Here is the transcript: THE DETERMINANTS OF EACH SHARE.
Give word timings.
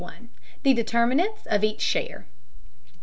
THE 0.63 0.73
DETERMINANTS 0.73 1.45
OF 1.45 1.63
EACH 1.63 1.79
SHARE. 1.79 2.25